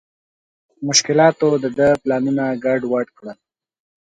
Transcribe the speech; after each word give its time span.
مشکلاتو 0.87 1.49
د 1.63 1.65
ده 1.77 1.89
پلانونه 2.01 2.45
ګډ 2.63 2.81
وډ 2.91 3.07
کړل. 3.17 3.37